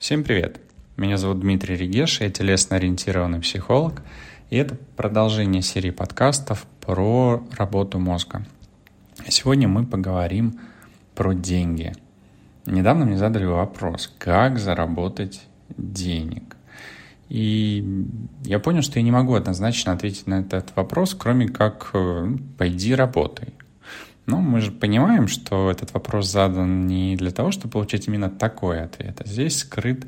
[0.00, 0.62] Всем привет!
[0.96, 4.00] Меня зовут Дмитрий Регеш, я телесно-ориентированный психолог,
[4.48, 8.42] и это продолжение серии подкастов про работу мозга.
[9.28, 10.58] Сегодня мы поговорим
[11.14, 11.92] про деньги.
[12.64, 15.42] Недавно мне задали вопрос, как заработать
[15.76, 16.56] денег.
[17.28, 18.06] И
[18.44, 22.94] я понял, что я не могу однозначно ответить на этот вопрос, кроме как э, «пойди
[22.94, 23.52] работай».
[24.26, 28.82] Но мы же понимаем, что этот вопрос задан не для того, чтобы получить именно такой
[28.82, 30.06] ответ, а здесь скрыт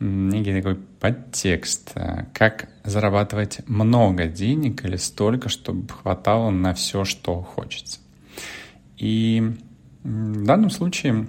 [0.00, 7.40] некий такой подтекст, э, как зарабатывать много денег или столько, чтобы хватало на все, что
[7.42, 8.00] хочется.
[8.96, 9.56] И
[10.02, 11.28] в данном случае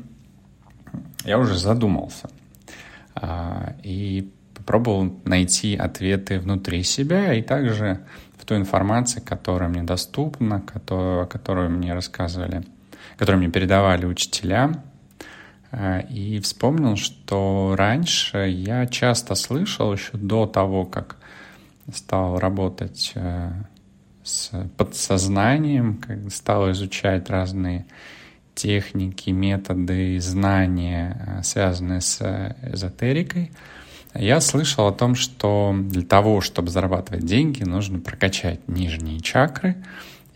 [1.23, 2.29] я уже задумался
[3.15, 8.05] а, и попробовал найти ответы внутри себя и также
[8.45, 12.63] в той информации, которая мне доступна, которую, которую мне рассказывали,
[13.17, 14.83] которую мне передавали учителя.
[15.71, 21.17] Э, и вспомнил, что раньше я часто слышал еще до того, как
[21.91, 23.51] стал работать э,
[24.23, 27.87] с подсознанием, как стал изучать разные
[28.53, 32.21] техники, методы, знания, э, связанные с
[32.61, 33.51] эзотерикой—
[34.17, 39.75] я слышал о том, что для того, чтобы зарабатывать деньги, нужно прокачать нижние чакры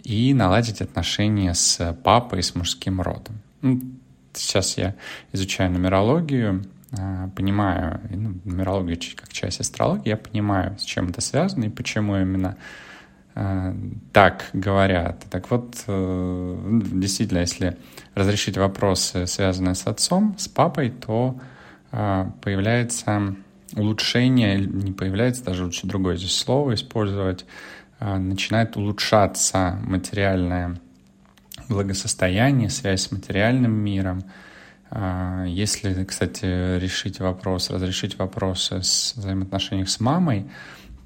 [0.04, 3.40] и наладить отношения с папой с мужским родом.
[3.62, 3.82] Ну,
[4.34, 4.96] сейчас я
[5.32, 6.66] изучаю нумерологию,
[6.98, 12.18] а, понимаю, ну, нумерологию как часть астрологии, я понимаю, с чем это связано и почему
[12.18, 12.58] именно
[13.36, 13.76] э,
[14.12, 15.24] так говорят.
[15.30, 17.78] Так вот, э, действительно, если
[18.16, 21.40] разрешить вопросы, связанные с отцом, с папой, то
[21.92, 23.36] э, появляется
[23.76, 27.46] улучшение, не появляется, даже лучше другое здесь слово использовать,
[28.00, 30.80] а, начинает улучшаться материальное
[31.68, 34.24] благосостояние, связь с материальным миром.
[34.90, 40.50] А, если, кстати, решить вопрос, разрешить вопросы с взаимоотношениях с мамой,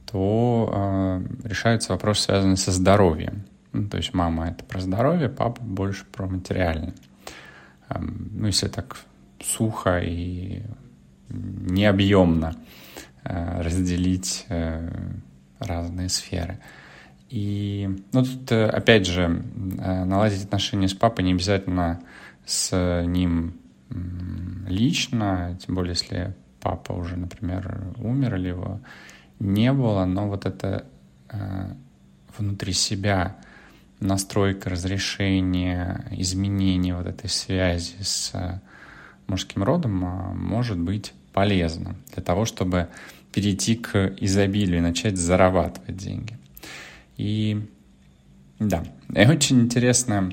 [0.10, 3.46] то э, решаются вопросы, связанные со здоровьем.
[3.72, 6.94] Ну, то есть мама— это про здоровье, папа больше про материальное.
[7.90, 8.98] Ну, если так
[9.42, 10.62] сухо и
[11.30, 12.56] необъемно
[13.24, 14.90] э, разделить э,
[15.60, 16.60] разные сферы.
[17.30, 22.02] И, ну, тут, э, опять же, наладить отношения с папой не обязательно
[22.46, 23.56] с ним
[24.68, 28.82] лично, тем более, если папа уже, например, умер или его
[29.40, 30.86] не было, но вот это
[32.38, 33.38] внутри себя
[34.00, 38.62] настройка разрешения, изменения вот этой связи с
[39.28, 42.90] мужским родом а, может быть полезно для того, чтобы
[43.34, 46.38] перейти к изобилию и начать зарабатывать деньги.
[47.18, 47.68] И
[48.60, 50.32] да, и очень интересная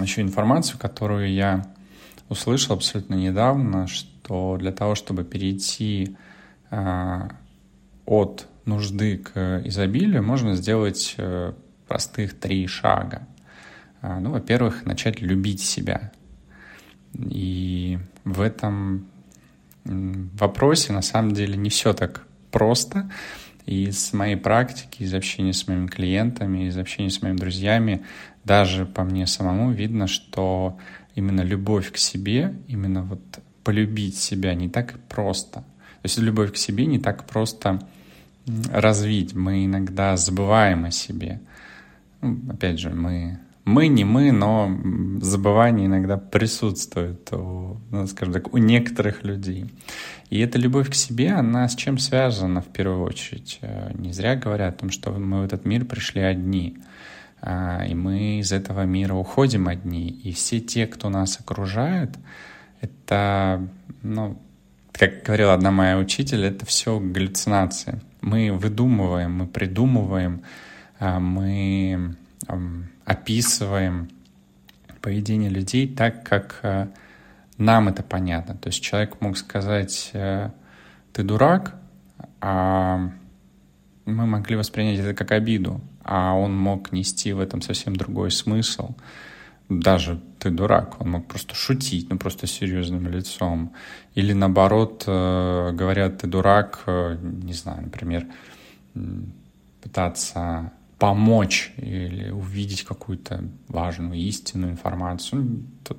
[0.00, 1.66] еще информацию, которую я
[2.28, 6.16] услышал абсолютно недавно, что для того, чтобы перейти
[6.70, 7.28] э,
[8.06, 11.52] от нужды к изобилию, можно сделать э,
[11.86, 13.26] простых три шага.
[14.02, 16.10] Э, ну, во-первых, начать любить себя.
[17.18, 19.06] И в этом
[19.84, 23.10] вопросе на самом деле не все так просто.
[23.64, 28.04] И с моей практики, из общения с моими клиентами, из общения с моими друзьями,
[28.44, 30.78] даже по мне самому видно, что
[31.14, 33.20] именно любовь к себе, именно вот
[33.64, 35.60] полюбить себя не так просто.
[35.60, 37.80] То есть любовь к себе не так просто
[38.70, 39.34] развить.
[39.34, 41.40] Мы иногда забываем о себе.
[42.20, 44.70] Ну, опять же, мы мы не мы, но
[45.20, 49.66] забывание иногда присутствует у, ну, скажем так, у некоторых людей.
[50.30, 53.58] И эта любовь к себе, она с чем связана в первую очередь?
[53.62, 56.78] Э, не зря говорят о том, что мы в этот мир пришли одни,
[57.40, 60.10] а, и мы из этого мира уходим одни.
[60.10, 62.10] И все те, кто нас окружает,
[62.80, 63.68] это,
[64.02, 64.40] ну,
[64.92, 68.00] как говорила одна моя учитель, это все галлюцинации.
[68.20, 70.42] Мы выдумываем, мы придумываем,
[71.00, 72.16] а, мы
[73.04, 74.08] описываем
[75.06, 76.88] поведение людей так, как э,
[77.58, 78.56] нам это понятно.
[78.56, 80.50] То есть человек мог сказать, э,
[81.12, 81.76] ты дурак,
[82.40, 83.12] а
[84.04, 88.96] мы могли воспринять это как обиду, а он мог нести в этом совсем другой смысл.
[89.68, 93.72] Даже ты дурак, он мог просто шутить, ну просто серьезным лицом.
[94.16, 98.26] Или наоборот, э, говорят, ты дурак, не знаю, например,
[99.80, 105.42] пытаться помочь или увидеть какую-то важную истинную информацию.
[105.42, 105.98] Ну, тут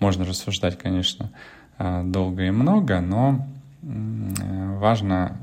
[0.00, 1.32] можно рассуждать, конечно,
[1.78, 3.46] э, долго и много, но
[3.82, 5.40] важно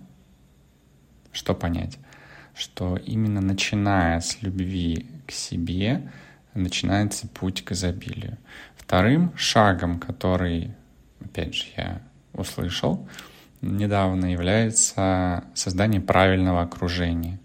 [1.32, 2.00] что понять,
[2.56, 6.10] что именно начиная с любви к себе
[6.54, 8.38] начинается путь к изобилию.
[8.76, 10.74] Вторым шагом, который
[11.24, 12.02] опять же, я
[12.34, 13.08] услышал
[13.62, 17.40] недавно, является создание правильного окружения.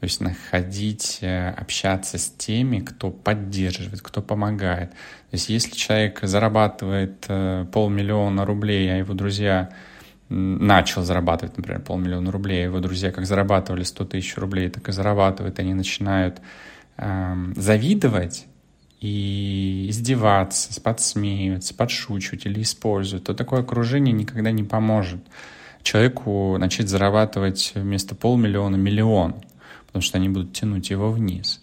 [0.00, 4.90] То есть находить, э, общаться с теми, кто поддерживает, кто помогает.
[4.90, 4.96] То
[5.32, 9.70] есть если человек зарабатывает э, полмиллиона рублей, а его друзья
[10.28, 14.92] начал зарабатывать, например, полмиллиона рублей, а его друзья как зарабатывали 100 тысяч рублей, так и
[14.92, 16.40] зарабатывают, они начинают
[16.96, 18.46] э, завидовать
[19.00, 25.20] и издеваться, подсмеиваться, подшучивать или использовать, то такое окружение никогда не поможет
[25.82, 29.36] человеку начать зарабатывать вместо полмиллиона миллион
[29.88, 31.60] потому что они будут тянуть его вниз.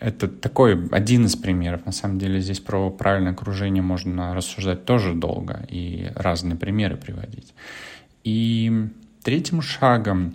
[0.00, 1.86] Это такой один из примеров.
[1.86, 7.54] На самом деле здесь про правильное окружение можно рассуждать тоже долго и разные примеры приводить.
[8.24, 8.88] И
[9.22, 10.34] третьим шагом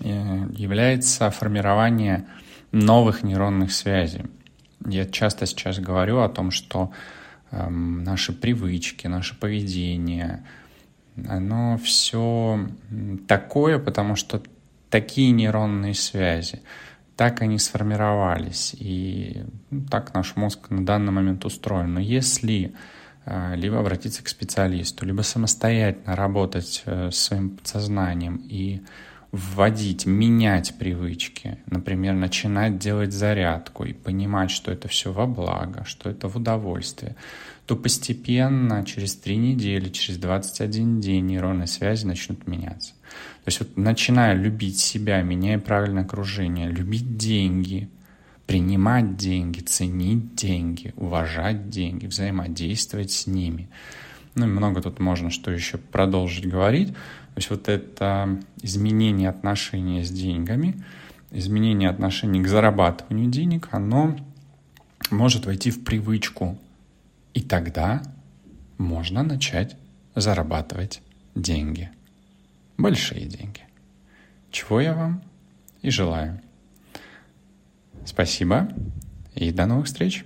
[0.00, 2.26] э, является формирование
[2.70, 4.24] новых нейронных связей.
[4.86, 6.92] Я часто сейчас говорю о том, что
[7.50, 10.44] э, наши привычки, наше поведение,
[11.28, 12.68] оно все
[13.26, 14.42] такое, потому что
[14.94, 16.62] такие нейронные связи,
[17.16, 21.94] так они сформировались, и ну, так наш мозг на данный момент устроен.
[21.94, 22.72] Но если
[23.26, 28.82] э, либо обратиться к специалисту, либо самостоятельно работать э, с своим подсознанием и
[29.34, 36.08] вводить, менять привычки, например, начинать делать зарядку и понимать, что это все во благо, что
[36.08, 37.16] это в удовольствие,
[37.66, 42.92] то постепенно, через три недели, через 21 день нейронные связи начнут меняться.
[43.44, 47.88] То есть вот начиная любить себя, меняя правильное окружение, любить деньги,
[48.46, 53.68] принимать деньги, ценить деньги, уважать деньги, взаимодействовать с ними.
[54.34, 56.88] Ну и много тут можно что еще продолжить говорить.
[56.88, 60.82] То есть вот это изменение отношения с деньгами,
[61.30, 64.16] изменение отношений к зарабатыванию денег, оно
[65.10, 66.58] может войти в привычку.
[67.32, 68.02] И тогда
[68.78, 69.76] можно начать
[70.14, 71.02] зарабатывать
[71.34, 71.90] деньги
[72.76, 73.62] большие деньги.
[74.50, 75.22] Чего я вам
[75.82, 76.40] и желаю.
[78.04, 78.68] Спасибо
[79.34, 80.24] и до новых встреч.